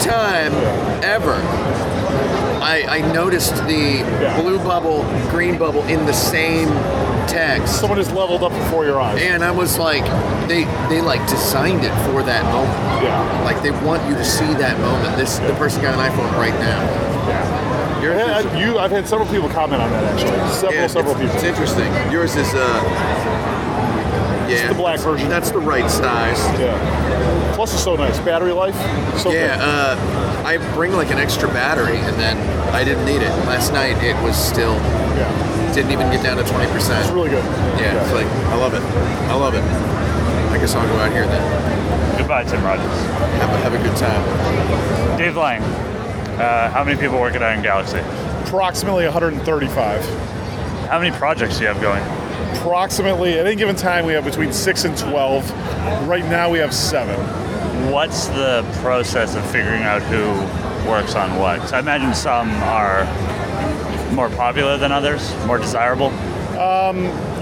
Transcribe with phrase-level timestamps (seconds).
[0.00, 0.52] time
[1.04, 1.34] ever,
[2.62, 4.02] I, I noticed the
[4.40, 6.68] blue bubble, green bubble in the same
[7.28, 7.78] text.
[7.80, 9.20] Someone just leveled up before your eyes.
[9.22, 10.04] And I was like,
[10.48, 13.04] they they like designed it for that moment.
[13.04, 13.42] Yeah.
[13.44, 15.16] Like they want you to see that moment.
[15.16, 16.80] This the person got an iPhone right now.
[17.28, 18.02] Yeah.
[18.02, 20.30] Yours Yeah, is- I- you, I've had several people comment on that actually.
[20.52, 21.36] Several, yeah, several it's, people.
[21.36, 22.12] It's interesting.
[22.12, 23.59] Yours is uh.
[24.50, 24.68] Yeah.
[24.68, 25.28] the black version.
[25.28, 26.38] That's the right size.
[26.58, 27.52] Yeah.
[27.54, 28.18] Plus, it's so nice.
[28.20, 28.74] Battery life.
[29.18, 32.36] So Yeah, uh, I bring like an extra battery, and then
[32.74, 33.30] I didn't need it.
[33.46, 35.72] Last night it was still yeah.
[35.74, 37.04] didn't even get down to twenty percent.
[37.04, 37.44] It's really good.
[37.78, 38.82] Yeah, it's like I love it.
[39.30, 39.62] I love it.
[40.50, 42.18] I guess I'll go out here then.
[42.18, 42.84] Goodbye, Tim Rogers.
[42.86, 45.18] Have a, have a good time.
[45.18, 45.62] Dave Lang.
[46.40, 47.98] Uh, how many people work at Iron Galaxy?
[48.46, 50.04] Approximately 135.
[50.88, 52.02] How many projects do you have going?
[52.54, 55.50] Approximately, at any given time, we have between 6 and 12.
[56.08, 57.18] Right now, we have 7.
[57.90, 60.28] What's the process of figuring out who
[60.88, 61.60] works on what?
[61.60, 63.06] 'Cause I imagine some are
[64.12, 66.12] more popular than others, more desirable.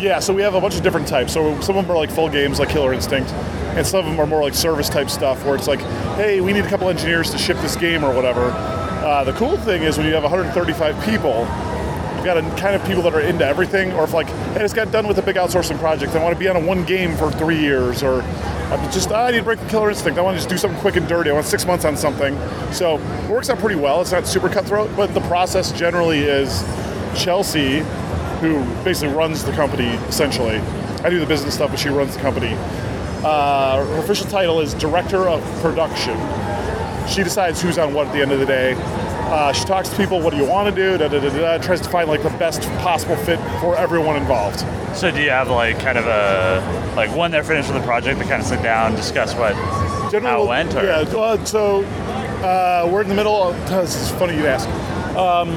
[0.00, 1.32] Yeah, so we have a bunch of different types.
[1.32, 3.32] So some of them are like full games, like Killer Instinct,
[3.74, 5.80] and some of them are more like service type stuff, where it's like,
[6.14, 8.52] hey, we need a couple engineers to ship this game or whatever.
[9.04, 11.48] Uh, the cool thing is when you have 135 people,
[12.28, 14.76] got a kind of people that are into everything, or if like, hey, I just
[14.76, 17.16] got done with a big outsourcing project, I want to be on a one game
[17.16, 20.22] for three years, or I'm just "Ah, I need to break the Killer Instinct, I
[20.22, 22.38] want to just do something quick and dirty, I want six months on something.
[22.70, 24.02] So it works out pretty well.
[24.02, 26.62] It's not super cutthroat, but the process generally is
[27.16, 27.78] Chelsea
[28.42, 30.58] who basically runs the company essentially.
[31.02, 32.54] I do the business stuff, but she runs the company.
[33.24, 36.16] Uh, her official title is Director of Production.
[37.08, 38.74] She decides who's on what at the end of the day.
[39.30, 40.96] Uh, she talks to people, what do you want to do?
[40.96, 44.16] Da, da, da, da, da, tries to find like the best possible fit for everyone
[44.16, 44.60] involved.
[44.96, 48.18] So do you have like kind of a like when they're finished with the project,
[48.18, 49.52] they kind of sit down, and discuss what
[50.10, 50.74] Generally, how it went?
[50.74, 50.82] Or?
[50.82, 53.50] Yeah, uh, so uh, we're in the middle.
[53.50, 54.66] Of, this is funny you'd ask.
[55.14, 55.50] Um,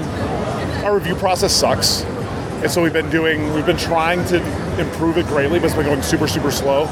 [0.83, 3.53] our review process sucks, and so we've been doing.
[3.53, 4.39] We've been trying to
[4.79, 6.83] improve it greatly, but it's been going super, super slow.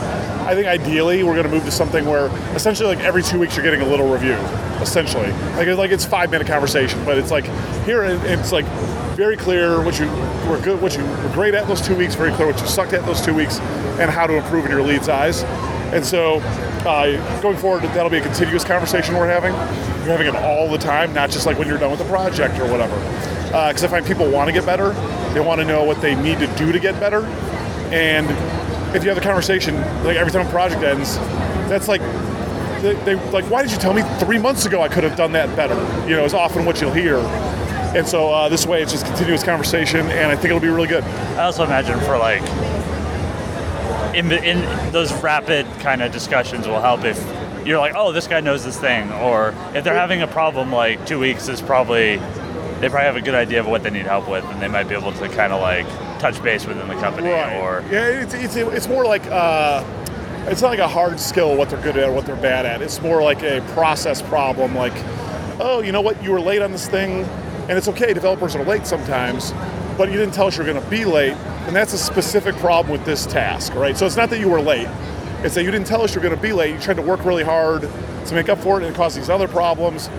[0.45, 3.55] I think ideally we're going to move to something where essentially like every two weeks
[3.55, 4.33] you're getting a little review.
[4.81, 7.45] Essentially, like it's like it's five minute conversation, but it's like
[7.85, 8.65] here it- it's like
[9.15, 10.07] very clear what you
[10.49, 12.93] were good, what you were great at those two weeks, very clear what you sucked
[12.93, 13.59] at those two weeks,
[13.99, 15.43] and how to improve in your lead's eyes.
[15.91, 16.35] And so,
[16.85, 19.51] uh, going forward, that'll be a continuous conversation we're having.
[20.05, 22.57] You're having it all the time, not just like when you're done with the project
[22.59, 22.95] or whatever.
[23.47, 24.91] Because I find people want to get better,
[25.33, 27.21] they want to know what they need to do to get better,
[27.91, 28.27] and
[28.95, 31.17] if you have the conversation, like every time a project ends,
[31.69, 32.01] that's like
[32.81, 35.31] they, they like, why did you tell me three months ago I could have done
[35.33, 35.75] that better?
[36.07, 37.17] You know, is often what you'll hear.
[37.95, 40.87] And so uh, this way, it's just continuous conversation, and I think it'll be really
[40.87, 41.03] good.
[41.03, 42.43] I also imagine for like
[44.15, 47.17] in, in those rapid kind of discussions will help if
[47.65, 51.05] you're like, oh, this guy knows this thing, or if they're having a problem, like
[51.05, 52.17] two weeks is probably
[52.79, 54.87] they probably have a good idea of what they need help with, and they might
[54.87, 55.85] be able to kind of like
[56.19, 59.83] touch base within the company, or yeah, it's, it's, it's more like uh,
[60.47, 62.81] it's not like a hard skill what they're good at or what they're bad at.
[62.81, 64.75] It's more like a process problem.
[64.75, 64.93] Like,
[65.59, 67.23] oh, you know what, you were late on this thing,
[67.67, 68.13] and it's okay.
[68.13, 69.51] Developers are late sometimes,
[69.97, 71.33] but you didn't tell us you were going to be late,
[71.67, 73.97] and that's a specific problem with this task, right?
[73.97, 74.87] So it's not that you were late.
[75.41, 76.73] It's that you didn't tell us you're going to be late.
[76.73, 79.29] You tried to work really hard to make up for it, and it caused these
[79.29, 80.09] other problems.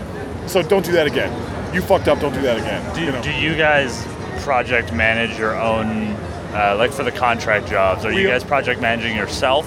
[0.46, 1.74] So don't do that again.
[1.74, 2.18] You fucked up.
[2.20, 2.94] Don't do that again.
[2.94, 3.22] do you know?
[3.22, 4.04] do you guys
[4.40, 6.08] project manage your own,
[6.52, 8.04] uh, like for the contract jobs?
[8.04, 9.66] Are you guys project managing yourself?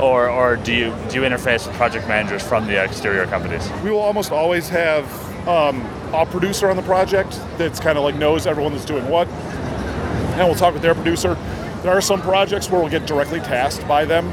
[0.00, 3.70] Or, or do you do you interface with project managers from the exterior companies?
[3.84, 5.04] we will almost always have
[5.46, 5.84] um,
[6.14, 10.46] a producer on the project that's kind of like knows everyone that's doing what, and
[10.46, 11.36] we'll talk with their producer.
[11.82, 14.26] There are some projects where we'll get directly tasked by them,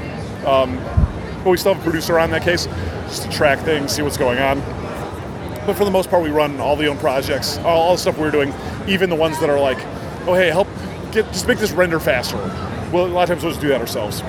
[0.46, 0.78] um,
[1.44, 2.66] but we still have a producer on that case
[3.08, 4.62] just to track things, see what's going on.
[5.68, 8.18] But for the most part, we run all the own projects, all, all the stuff
[8.18, 8.54] we're doing,
[8.88, 9.78] even the ones that are like,
[10.26, 10.70] oh hey, help
[11.12, 12.38] get just make this render faster.
[12.94, 14.22] Well, a lot of times we'll just do that ourselves.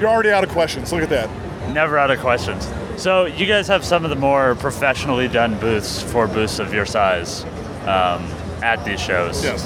[0.00, 0.92] You're already out of questions.
[0.92, 1.30] Look at that.
[1.72, 2.68] Never out of questions.
[2.96, 6.84] So you guys have some of the more professionally done booths for booths of your
[6.84, 7.44] size
[7.82, 8.24] um,
[8.64, 9.44] at these shows.
[9.44, 9.64] Yes.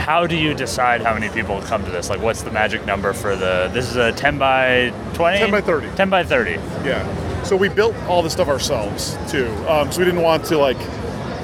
[0.00, 2.10] How do you decide how many people come to this?
[2.10, 3.70] Like, what's the magic number for the?
[3.72, 5.38] This is a 10 by 20.
[5.38, 5.90] 10 by 30.
[5.94, 6.50] 10 by 30.
[6.84, 7.31] Yeah.
[7.44, 9.48] So we built all this stuff ourselves too.
[9.68, 10.76] Um, so we didn't want to like,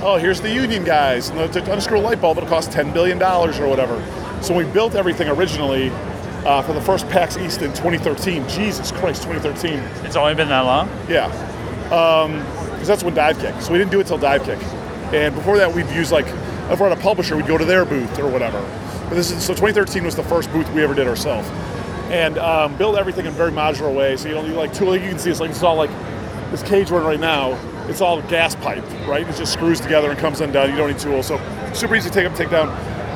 [0.02, 2.92] oh, here's the union guys, and the, to unscrew a light bulb, it'll cost ten
[2.92, 4.02] billion dollars or whatever.
[4.42, 5.90] So we built everything originally
[6.44, 8.48] uh, for the first PAX East in 2013.
[8.48, 9.78] Jesus Christ, 2013.
[10.06, 10.88] It's only been that long.
[11.08, 11.28] Yeah.
[11.84, 13.60] Because that's when Dive Kick.
[13.60, 14.62] So we didn't do it till Dive Kick.
[15.12, 16.26] And before that, we'd use like,
[16.70, 18.60] if we're at a publisher, we'd go to their booth or whatever.
[19.08, 21.48] But this is so 2013 was the first booth we ever did ourselves,
[22.10, 24.16] and um, build everything in very modular way.
[24.16, 24.96] So you don't need like tool.
[24.96, 25.90] You can see it's like it's all like
[26.50, 27.58] this cage we're in right now,
[27.88, 29.28] it's all gas pipe, right?
[29.28, 30.70] It just screws together and comes undone.
[30.70, 31.38] You don't need tools, so
[31.74, 32.68] super easy to take up, take down.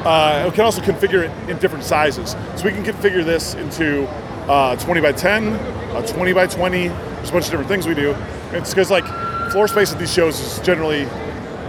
[0.06, 4.06] Uh, we can also configure it in different sizes, so we can configure this into
[4.48, 5.48] uh, 20 by 10,
[5.96, 6.88] a 20 by 20.
[6.88, 8.14] There's a bunch of different things we do.
[8.52, 9.04] It's because like
[9.52, 11.02] floor space at these shows is generally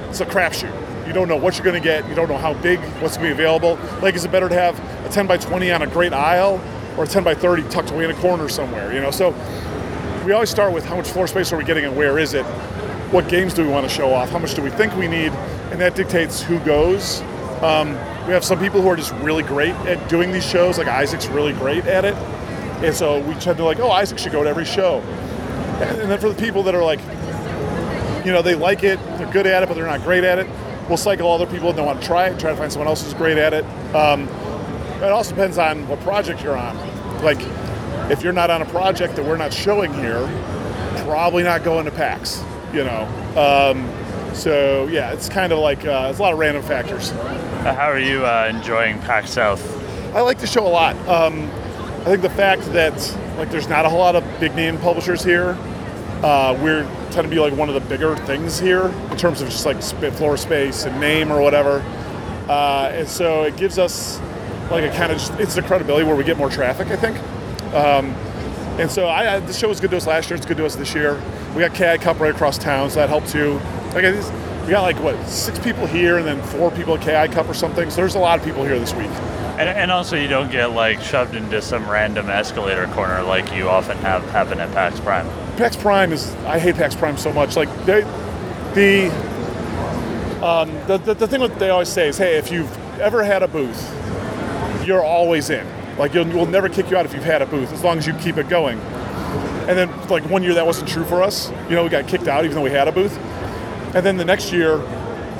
[0.10, 1.08] it's a crapshoot.
[1.08, 2.08] You don't know what you're going to get.
[2.08, 3.78] You don't know how big, what's going to be available.
[4.02, 6.62] Like, is it better to have a 10 by 20 on a great aisle
[6.98, 8.94] or a 10 by 30 tucked away in a corner somewhere?
[8.94, 9.36] You know, so
[10.26, 12.46] we always start with how much floor space are we getting and where is it?
[13.12, 14.30] What games do we want to show off?
[14.30, 15.32] How much do we think we need?
[15.72, 17.22] And that dictates who goes.
[17.62, 17.90] Um,
[18.26, 20.78] we have some people who are just really great at doing these shows.
[20.78, 22.16] Like Isaac's really great at it,
[22.84, 25.00] and so we tend to like, oh, Isaac should go to every show.
[25.82, 27.00] And then for the people that are like,
[28.26, 30.48] you know, they like it, they're good at it, but they're not great at it.
[30.88, 33.04] We'll cycle other people and that want to try it, try to find someone else
[33.04, 33.66] who's great at it.
[33.96, 34.28] Um,
[35.04, 36.76] it also depends on what project you're on.
[37.24, 37.40] Like,
[38.10, 40.28] if you're not on a project that we're not showing here,
[41.06, 42.44] probably not going to PAX.
[42.74, 43.04] You know,
[43.38, 47.12] um, so yeah, it's kind of like uh, it's a lot of random factors.
[47.12, 49.62] Uh, How are you uh, enjoying PAX South?
[50.16, 50.96] I like the show a lot.
[51.08, 51.50] Um,
[52.02, 52.94] I think the fact that
[53.38, 55.58] like there's not a whole lot of big name publishers here.
[56.24, 59.50] Uh, we're tend to be like one of the bigger things here in terms of
[59.50, 59.82] just like
[60.14, 61.80] floor space and name or whatever.
[62.50, 64.20] Uh, and so it gives us
[64.74, 66.88] like a kind of just, it's the credibility where we get more traffic.
[66.88, 67.18] I think.
[67.74, 68.16] Um,
[68.80, 70.38] and so I, I, the show was good to us last year.
[70.38, 71.22] It's good to us this year.
[71.56, 73.60] We got KI Cup right across town, so that helped too.
[73.94, 74.12] Like I
[74.64, 77.54] we got like what six people here, and then four people at KI Cup or
[77.54, 77.90] something.
[77.90, 79.12] So there's a lot of people here this week.
[79.60, 83.70] And, and also, you don't get like shoved into some random escalator corner like you
[83.70, 85.28] often have happen at PAX Prime.
[85.58, 87.56] PAX Prime is I hate PAX Prime so much.
[87.56, 88.02] Like they,
[88.74, 89.12] the,
[90.44, 93.44] um, the, the the thing that they always say is, hey, if you've ever had
[93.44, 93.92] a booth,
[94.86, 95.66] you're always in.
[95.98, 98.08] Like you'll, we'll never kick you out if you've had a booth as long as
[98.08, 98.80] you keep it going.
[99.68, 101.52] And then like one year that wasn't true for us.
[101.70, 103.18] You know, we got kicked out even though we had a booth.
[103.96, 104.78] And then the next year,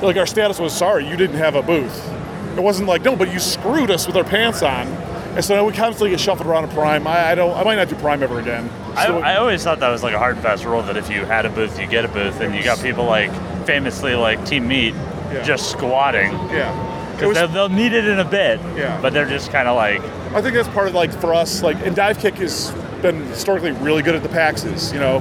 [0.02, 2.10] like our status was sorry you didn't have a booth.
[2.56, 4.86] It wasn't like no, but you screwed us with our pants on.
[5.34, 7.04] And so now we constantly get shuffled around a Prime.
[7.08, 7.56] I, I don't.
[7.56, 8.70] I might not do Prime ever again.
[8.94, 11.10] I, So- I always thought that was like a hard and fast rule that if
[11.10, 13.32] you had a booth, you get a booth, and you got people like
[13.66, 14.94] famously like Team Meat
[15.32, 15.42] Yeah.
[15.42, 16.70] just squatting yeah.
[17.14, 18.60] Because they'll, they'll need it in a bit.
[18.76, 19.00] Yeah.
[19.00, 20.02] But they're just kind of like
[20.34, 22.72] I think that's part of like for us, like and dive kick has
[23.02, 24.92] been historically really good at the paxes.
[24.92, 25.16] You know,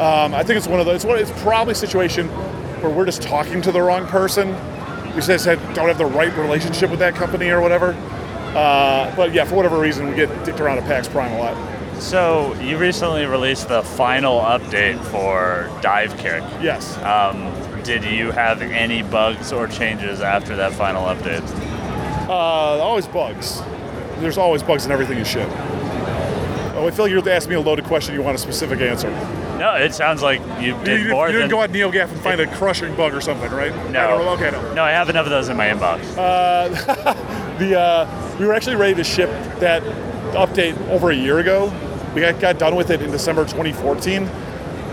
[0.00, 0.96] um, I think it's one of those.
[0.96, 2.28] It's, one, it's probably a situation
[2.80, 4.48] where we're just talking to the wrong person.
[5.14, 7.92] We just had, don't have the right relationship with that company or whatever.
[8.54, 12.00] Uh, but yeah, for whatever reason, we get dicked around at PAX Prime a lot.
[12.00, 16.42] So you recently released the final update for Dive Kick.
[16.60, 16.96] Yes.
[16.98, 17.52] Um,
[17.84, 21.42] did you have any bugs or changes after that final update?
[22.28, 23.60] Uh, always bugs.
[24.18, 25.48] There's always bugs in everything you ship.
[26.76, 28.14] Oh, I feel like you're asking me a loaded question.
[28.14, 29.10] You want a specific answer.
[29.58, 31.50] No, it sounds like you You, did you- more you didn't than.
[31.50, 33.72] go on NeoGaf and find a crushing bug or something, right?
[33.90, 34.00] no.
[34.00, 34.28] I don't.
[34.40, 34.74] Okay, no.
[34.74, 36.00] no, I have enough of those in my inbox.
[37.54, 39.28] The uh, we were actually ready to ship
[39.60, 39.80] that
[40.34, 41.72] update over a year ago.
[42.12, 44.24] We got, got done with it in December 2014,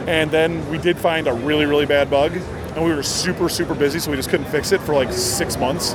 [0.07, 2.33] and then we did find a really really bad bug,
[2.75, 5.57] and we were super super busy, so we just couldn't fix it for like six
[5.57, 5.94] months.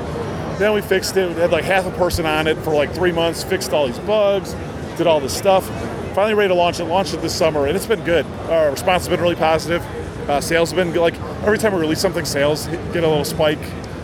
[0.58, 1.28] Then we fixed it.
[1.28, 3.99] We had like half a person on it for like three months, fixed all these
[4.00, 4.55] bugs,
[4.96, 5.67] did all this stuff.
[6.14, 6.84] Finally ready to launch it.
[6.84, 8.25] Launched it this summer, and it's been good.
[8.49, 9.82] Our response has been really positive.
[10.31, 11.00] Uh, sales have been good.
[11.00, 13.58] like every time we release something, sales get a little spike.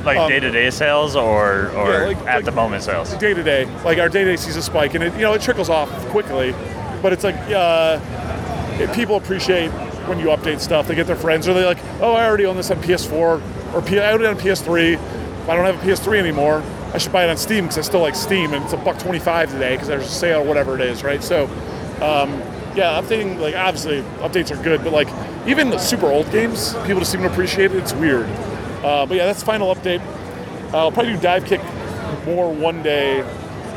[0.04, 3.14] Like day to day sales or, or Yeah, like- at like- the moment sales?
[3.14, 3.66] day to day.
[3.84, 5.88] Like our day to day sees a spike, and it you know it trickles off
[6.08, 6.54] quickly,
[7.00, 7.98] but it's like uh,
[8.80, 9.70] it, people appreciate
[10.08, 10.86] when you update stuff.
[10.88, 13.82] They get their friends, or they're like, oh, I already own this on PS4, or
[13.82, 14.96] P- I own it on PS3.
[15.46, 16.62] But I don't have a PS3 anymore.
[16.94, 18.98] I should buy it on Steam because I still like Steam, and it's a buck
[18.98, 21.22] twenty-five today because there's a sale, or whatever it is, right?
[21.22, 21.44] So.
[22.00, 22.42] Um,
[22.74, 25.06] yeah, updating like obviously updates are good, but like
[25.46, 27.76] even the super old games, people just seem to appreciate it.
[27.76, 28.24] It's weird,
[28.82, 30.00] uh, but yeah, that's final update.
[30.72, 31.60] I'll probably do Dive Kick
[32.24, 33.20] more one day.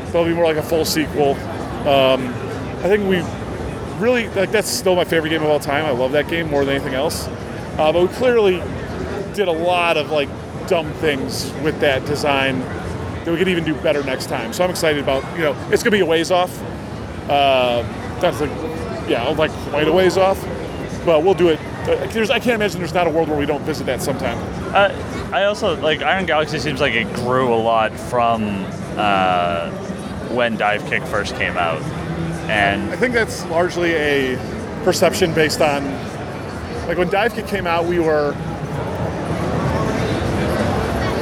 [0.06, 1.34] That'll be more like a full sequel.
[1.86, 2.28] Um,
[2.78, 3.18] I think we
[3.98, 5.84] really like that's still my favorite game of all time.
[5.84, 7.26] I love that game more than anything else.
[7.78, 8.62] Uh, but we clearly
[9.34, 10.28] did a lot of like
[10.66, 14.52] dumb things with that design that we could even do better next time.
[14.52, 16.56] So I'm excited about you know it's gonna be a ways off.
[17.28, 17.82] Uh,
[18.20, 18.50] that's like
[19.08, 20.40] yeah, like quite a ways off.
[21.04, 21.60] But we'll do it.
[21.88, 24.36] Uh, There's, I can't imagine there's not a world where we don't visit that sometime.
[24.74, 28.64] Uh, I also like Iron Galaxy seems like it grew a lot from
[28.96, 29.70] uh,
[30.30, 31.80] when Dive Kick first came out,
[32.48, 34.36] and I think that's largely a
[34.84, 35.84] perception based on,
[36.86, 38.32] like when Dive Kick came out, we were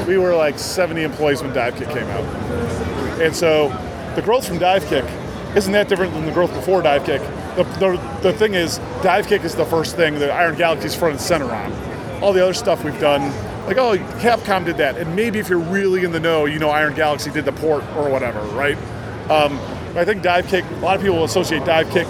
[0.07, 2.25] we were like 70 employees when Dive Kick came out,
[3.21, 3.69] and so
[4.15, 5.05] the growth from Dive Kick
[5.57, 7.23] isn't that different than the growth before Dive Kick.
[7.57, 11.13] the, the, the thing is, dive kick is the first thing that Iron Galaxy's front
[11.13, 11.73] and center on.
[12.23, 13.23] All the other stuff we've done,
[13.67, 16.71] like oh, Capcom did that, and maybe if you're really in the know, you know
[16.71, 18.77] Iron Galaxy did the port or whatever, right?
[19.31, 19.59] Um,
[19.97, 20.65] I think dive kick.
[20.65, 22.09] A lot of people associate dive kick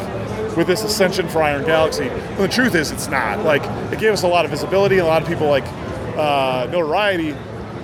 [0.57, 2.05] with this ascension for Iron Galaxy.
[2.09, 3.45] And the truth is, it's not.
[3.45, 3.63] Like
[3.93, 5.65] it gave us a lot of visibility, and a lot of people like
[6.17, 7.35] uh, notoriety,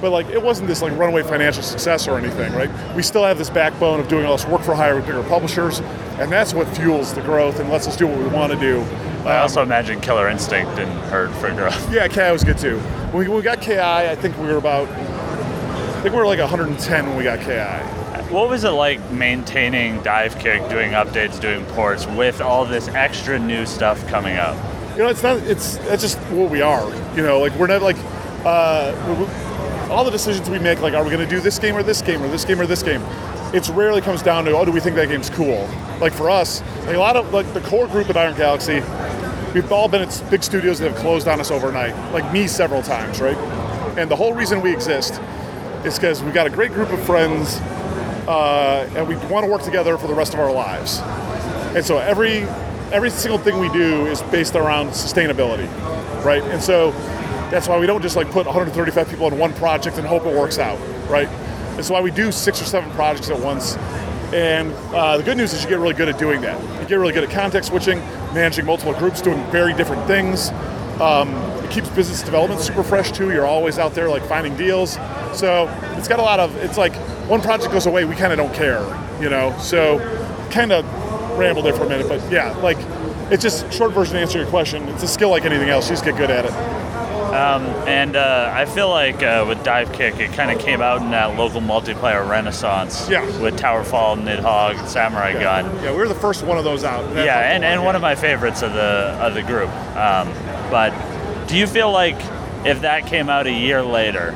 [0.00, 2.70] but like it wasn't this like runaway financial success or anything, right?
[2.96, 5.80] We still have this backbone of doing all this work for hire with bigger publishers,
[6.18, 8.80] and that's what fuels the growth and lets us do what we want to do.
[9.26, 11.92] I Um, also imagine Killer Instinct didn't hurt for growth.
[11.92, 12.78] yeah, KI was good too.
[13.10, 16.26] When we, when we got KI, I think we were about, I think we were
[16.26, 17.84] like 110 when we got KI.
[18.30, 23.40] What was it like maintaining Dive Kick, doing updates, doing ports with all this extra
[23.40, 24.56] new stuff coming up?
[24.92, 25.38] You know, it's not.
[25.38, 26.88] It's that's just what we are.
[27.16, 27.96] You know, like we're not like
[28.44, 30.80] uh, all the decisions we make.
[30.80, 32.66] Like, are we going to do this game or this game or this game or
[32.66, 33.02] this game?
[33.52, 35.68] It's rarely comes down to oh, do we think that game's cool?
[36.00, 38.74] Like for us, like a lot of like the core group at Iron Galaxy,
[39.54, 41.96] we've all been at big studios that have closed on us overnight.
[42.12, 43.36] Like me several times, right?
[43.98, 45.20] And the whole reason we exist
[45.84, 47.60] is because we got a great group of friends,
[48.30, 51.00] uh, and we want to work together for the rest of our lives.
[51.74, 52.42] And so every
[52.92, 55.66] every single thing we do is based around sustainability,
[56.24, 56.42] right?
[56.44, 56.92] And so
[57.50, 60.34] that's why we don't just like put 135 people in one project and hope it
[60.34, 61.28] works out, right?
[61.74, 63.76] That's why we do six or seven projects at once.
[64.32, 66.60] And uh, the good news is you get really good at doing that.
[66.80, 67.98] You get really good at context switching,
[68.32, 70.50] managing multiple groups, doing very different things.
[71.00, 71.34] Um,
[71.70, 73.30] keeps business development super fresh too.
[73.30, 74.94] You're always out there like finding deals.
[75.32, 76.56] So it's got a lot of.
[76.56, 76.94] It's like
[77.28, 78.82] one project goes away, we kind of don't care,
[79.20, 79.56] you know.
[79.58, 79.98] So
[80.50, 80.84] kind of
[81.38, 82.78] rambled there for a minute, but yeah, like
[83.30, 84.88] it's just short version to answer your question.
[84.88, 85.88] It's a skill like anything else.
[85.88, 86.52] You just get good at it.
[88.00, 91.10] And uh, I feel like uh, with Dive Kick, it kind of came out in
[91.10, 93.08] that local multiplayer renaissance.
[93.08, 93.24] Yeah.
[93.40, 95.66] With Towerfall, Nidhogg, Samurai Gun.
[95.82, 97.04] Yeah, we were the first one of those out.
[97.14, 99.68] Yeah, and, and one of my favorites of the of the group.
[99.96, 100.32] Um,
[100.70, 100.92] but
[101.50, 102.14] do you feel like
[102.64, 104.30] if that came out a year later,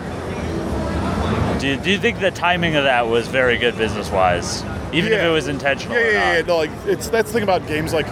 [1.60, 5.22] do, do you think the timing of that was very good business wise, even if
[5.22, 5.96] it was intentional?
[5.96, 6.42] Yeah, yeah, yeah.
[6.42, 7.92] No, like it's that's the thing about games.
[7.92, 8.08] Like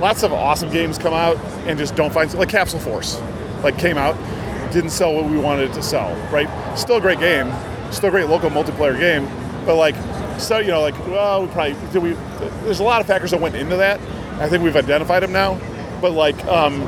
[0.00, 3.20] lots of awesome games come out and just don't find like Capsule Force,
[3.64, 4.14] like came out,
[4.72, 6.14] didn't sell what we wanted it to sell.
[6.30, 6.48] Right?
[6.78, 7.52] Still a great game,
[7.90, 9.24] still a great local multiplayer game,
[9.66, 9.96] but like
[10.38, 12.12] so you know like well we probably did we.
[12.62, 14.00] There's a lot of factors that went into that.
[14.40, 15.58] I think we've identified them now,
[16.00, 16.86] but like um,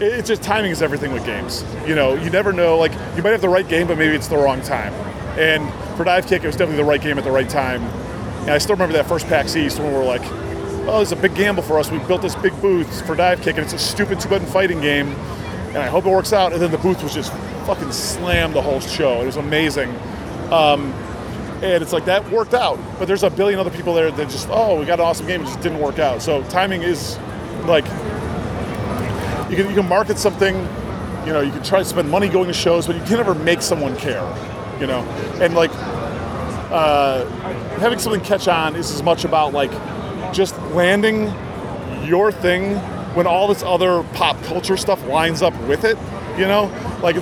[0.00, 1.64] it's just timing is everything with games.
[1.86, 2.78] You know, you never know.
[2.78, 4.92] Like you might have the right game, but maybe it's the wrong time.
[5.38, 7.82] And for Dive Kick, it was definitely the right game at the right time.
[8.42, 10.22] And I still remember that first PAX East when we were like,
[10.86, 11.90] "Oh, it's a big gamble for us.
[11.90, 15.08] We built this big booth for Dive Kick, and it's a stupid two-button fighting game,
[15.68, 17.32] and I hope it works out." And then the booth was just
[17.66, 19.20] fucking slammed the whole show.
[19.22, 19.90] It was amazing.
[20.52, 20.92] Um,
[21.62, 24.48] and it's like that worked out, but there's a billion other people there that just,
[24.50, 26.20] oh, we got an awesome game, it just didn't work out.
[26.22, 27.18] So timing is
[27.64, 27.86] like
[29.50, 30.54] you can you can market something,
[31.26, 33.34] you know, you can try to spend money going to shows, but you can never
[33.34, 34.24] make someone care,
[34.80, 35.00] you know.
[35.40, 35.70] And like
[36.70, 37.24] uh,
[37.78, 39.70] having something catch on is as much about like
[40.32, 41.32] just landing
[42.04, 42.76] your thing
[43.14, 45.96] when all this other pop culture stuff lines up with it,
[46.38, 46.64] you know.
[47.02, 47.16] Like,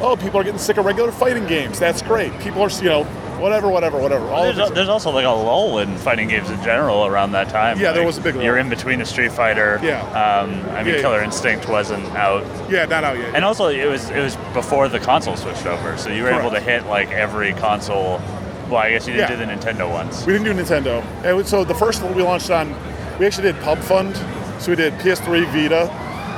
[0.00, 1.78] oh, people are getting sick of regular fighting games.
[1.78, 2.38] That's great.
[2.40, 3.04] People are, you know,
[3.40, 4.26] whatever, whatever, whatever.
[4.28, 7.48] All There's, it's- there's also like a lull in fighting games in general around that
[7.48, 7.78] time.
[7.80, 8.44] Yeah, there was a big lull.
[8.44, 9.80] You're in between a Street Fighter.
[9.82, 10.00] Yeah.
[10.12, 11.00] Um, I mean, Yeah.
[11.00, 13.34] Killer Instinct wasn't out, yeah, not out yet.
[13.34, 16.50] and also it was it was before the console switched over, so you were able
[16.50, 18.20] to hit like every console.
[18.68, 19.36] Well, I guess you didn't Yeah.
[19.36, 20.24] do the Nintendo ones.
[20.26, 21.02] We didn't do Nintendo.
[21.24, 22.72] And so the first one we launched on,
[23.18, 24.16] we actually did Pub Fund.
[24.60, 25.90] So we did PS3, Vita,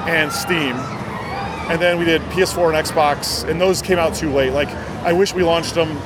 [0.08, 0.74] and Steam.
[1.70, 4.52] And then we did PS4 and Xbox, and those came out too late.
[4.52, 4.68] Like,
[5.04, 5.98] I wish we launched them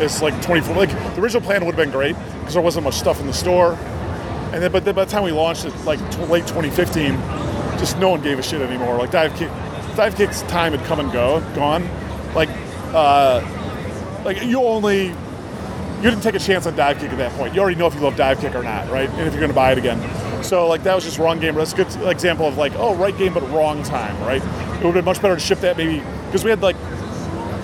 [0.00, 0.74] as like 24.
[0.74, 3.32] Like, the original plan would have been great because there wasn't much stuff in the
[3.32, 3.74] store.
[4.52, 7.12] And then, but then by the time we launched it, like tw- late 2015,
[7.78, 8.96] just no one gave a shit anymore.
[8.96, 9.48] Like Dive Kick,
[9.96, 11.88] Dive Kick's time had come and go, gone.
[12.34, 12.50] Like,
[12.94, 13.40] uh,
[14.24, 15.14] like you only
[16.02, 17.54] you didn't take a chance on dive kick at that point.
[17.54, 19.08] You already know if you love dive kick or not, right?
[19.08, 20.00] And if you're to buy it again.
[20.42, 21.54] So like that was just wrong game.
[21.54, 24.42] But that's a good example of like, oh, right game but wrong time, right?
[24.42, 26.76] It would have been much better to ship that maybe because we had like,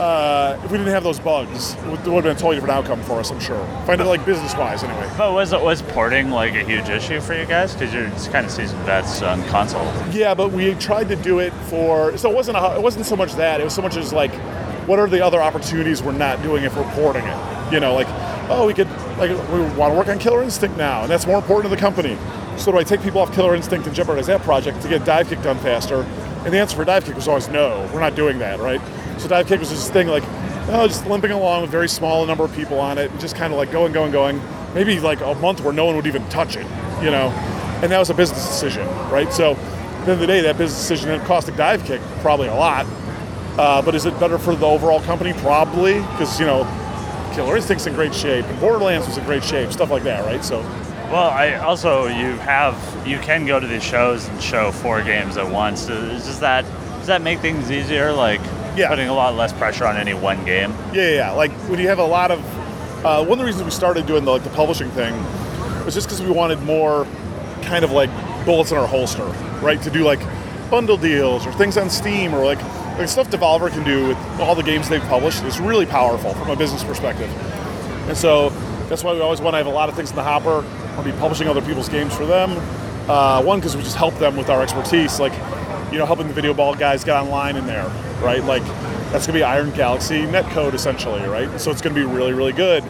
[0.00, 2.57] uh, if we didn't have those bugs, it would, it would have been a totally
[2.57, 3.64] different outcome for us, I'm sure.
[3.85, 5.11] Find it like business wise anyway.
[5.17, 7.75] But was was porting like a huge issue for you guys?
[7.75, 9.85] Because you're kind of seasoned vets on console.
[10.12, 12.17] Yeah, but we tried to do it for.
[12.17, 12.59] So it wasn't.
[12.59, 13.61] A, it wasn't so much that.
[13.61, 14.33] It was so much as like,
[14.87, 17.73] what are the other opportunities we're not doing if we're porting it?
[17.73, 18.09] You know, like,
[18.49, 18.88] oh, we could
[19.19, 21.81] like we want to work on Killer Instinct now, and that's more important to the
[21.81, 22.17] company.
[22.57, 25.28] So do I take people off Killer Instinct and jeopardize that project to get Dive
[25.28, 26.02] Kick done faster?
[26.45, 27.88] And the answer for Dive Kick was always no.
[27.93, 28.81] We're not doing that, right?
[29.18, 30.22] So Dive Kick was this thing like,
[30.70, 33.52] oh, just limping along with very small number of people on it, and just kind
[33.52, 34.40] of like going, going, going.
[34.75, 36.66] Maybe like a month where no one would even touch it,
[37.02, 37.30] you know.
[37.82, 39.32] and that was a business decision, right?
[39.32, 42.00] So, at the end of the day, that business decision it cost a dive kick
[42.20, 42.87] probably a lot.
[43.58, 45.32] Uh, but is it better for the overall company?
[45.34, 46.64] Probably, because you know,
[47.34, 50.44] Killer Instinct's in great shape, and Borderlands was in great shape, stuff like that, right?
[50.44, 50.60] So,
[51.10, 55.37] Well, I also you have you can go to these shows and show four games
[55.37, 55.87] at once.
[55.87, 56.64] Does that
[56.98, 58.12] does that make things easier?
[58.12, 58.40] Like
[58.78, 58.88] Yeah.
[58.88, 60.73] putting a lot less pressure on any one game.
[60.92, 61.30] Yeah, yeah.
[61.32, 62.40] Like when you have a lot of,
[63.04, 65.14] uh, one of the reasons we started doing the like the publishing thing
[65.85, 67.06] was just because we wanted more,
[67.62, 68.11] kind of like
[68.44, 69.25] bullets in our holster,
[69.62, 69.80] right?
[69.82, 70.20] To do like
[70.70, 72.62] bundle deals or things on Steam or like
[72.99, 76.50] like stuff Devolver can do with all the games they've published is really powerful from
[76.50, 77.30] a business perspective.
[78.08, 78.50] And so
[78.88, 80.64] that's why we always want to have a lot of things in the hopper.
[80.97, 82.50] We'll be publishing other people's games for them.
[83.08, 85.32] Uh, one, because we just help them with our expertise, like
[85.92, 87.87] you know, helping the video ball guys get online in there,
[88.23, 88.42] right?
[88.45, 88.62] Like
[89.11, 91.61] that's gonna be Iron Galaxy netcode essentially, right?
[91.61, 92.85] So it's gonna be really, really good.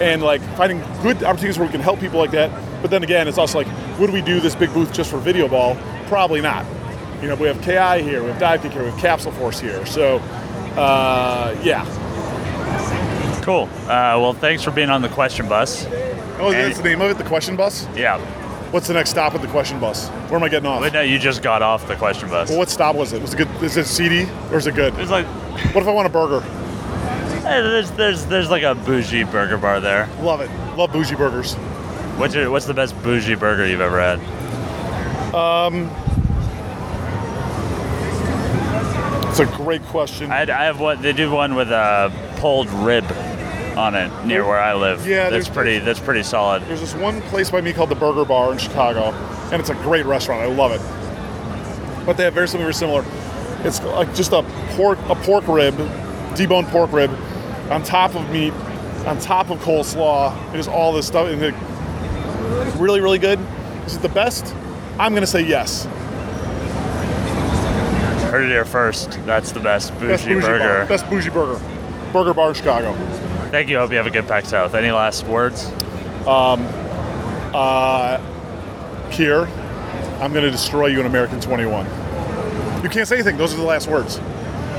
[0.00, 2.50] And like finding good opportunities where we can help people like that.
[2.82, 5.48] But then again, it's also like, would we do this big booth just for video
[5.48, 5.76] ball?
[6.06, 6.66] Probably not.
[7.22, 9.58] You know, we have KI here, we have Dive Kick here, we have Capsule Force
[9.60, 9.86] here.
[9.86, 10.16] So
[10.76, 11.84] uh, yeah.
[13.42, 13.68] Cool.
[13.84, 15.86] Uh, well, thanks for being on the question bus.
[16.38, 17.86] Oh, And- that's the name of it, the question bus?
[17.94, 18.18] Yeah.
[18.74, 20.08] What's the next stop at the question bus?
[20.08, 20.80] Where am I getting off?
[20.80, 22.48] But no, you just got off the question bus.
[22.48, 23.22] Well, what stop was it?
[23.22, 23.48] Was it good?
[23.62, 24.98] Is it seedy or is it good?
[24.98, 26.40] It's like What if I want a burger?
[27.44, 30.08] there's there's there's like a bougie burger bar there.
[30.18, 30.50] Love it.
[30.76, 31.54] Love bougie burgers.
[32.18, 34.18] What's your, what's the best bougie burger you've ever had?
[35.32, 35.88] Um,
[39.30, 40.32] It's a great question.
[40.32, 41.00] I, I have one.
[41.00, 43.04] They do one with a pulled rib
[43.76, 45.06] on it near where I live.
[45.06, 45.78] Yeah, that's pretty.
[45.78, 46.62] That's pretty solid.
[46.64, 49.12] There's this one place by me called the Burger Bar in Chicago,
[49.52, 50.42] and it's a great restaurant.
[50.42, 50.80] I love it.
[52.06, 53.04] But they have very something very similar.
[53.66, 54.42] It's like just a
[54.76, 55.74] pork a pork rib,
[56.34, 57.10] deboned pork rib,
[57.70, 58.52] on top of meat,
[59.06, 60.54] on top of coleslaw.
[60.54, 61.40] It is all this stuff, and
[62.80, 63.38] really really good.
[63.86, 64.54] Is it the best?
[64.98, 65.86] I'm gonna say yes.
[68.30, 69.12] Heard it here first.
[69.26, 70.58] That's the best bougie, Best bougie burger.
[70.58, 70.86] bar.
[70.86, 71.60] Best bougie burger.
[72.12, 72.92] Burger Bar in Chicago.
[73.54, 73.78] Thank you.
[73.78, 74.74] I Hope you have a good PAX South.
[74.74, 75.70] Any last words?
[76.26, 76.66] Um,
[77.54, 78.18] Uh,
[79.10, 79.46] here,
[80.20, 81.86] I'm gonna destroy you in American 21.
[82.82, 83.36] You can't say anything.
[83.36, 84.18] Those are the last words.